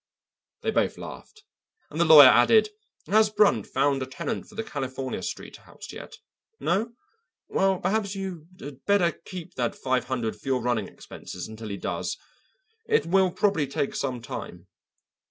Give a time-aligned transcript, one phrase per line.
[0.63, 1.43] They both laughed,
[1.91, 2.69] and the lawyer added:
[3.05, 6.17] "Has Brunt found a tenant for the California Street house yet?
[6.59, 6.93] No?
[7.47, 11.77] Well, perhaps you had better keep that five hundred for your running expenses until he
[11.77, 12.17] does.
[12.87, 14.65] It will probably take some time."